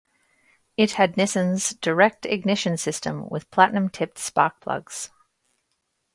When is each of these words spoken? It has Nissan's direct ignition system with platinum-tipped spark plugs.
It 0.77 0.93
has 0.93 1.11
Nissan's 1.11 1.75
direct 1.75 2.25
ignition 2.25 2.75
system 2.75 3.29
with 3.29 3.51
platinum-tipped 3.51 4.17
spark 4.17 4.59
plugs. 4.59 5.11